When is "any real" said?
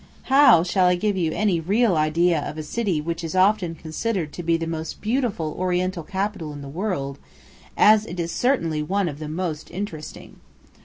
1.31-1.95